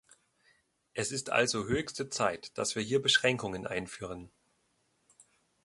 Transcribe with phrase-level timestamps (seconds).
[0.95, 4.31] Es ist also höchste Zeit, dass wir hier Beschränkungen einführen.